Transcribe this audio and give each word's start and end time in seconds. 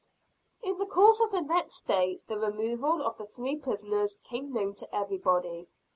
In 0.63 0.79
the 0.79 0.87
course 0.87 1.19
of 1.19 1.29
the 1.29 1.43
next 1.43 1.85
day 1.85 2.21
the 2.25 2.39
removal 2.39 3.03
of 3.03 3.17
the 3.17 3.27
three 3.27 3.55
prisoners 3.55 4.15
became 4.15 4.51
known 4.51 4.73
to 4.73 4.95
everybody. 4.95 5.67